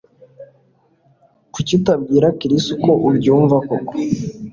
[1.53, 3.93] Kuki utabwira Chris uko ubyumva koko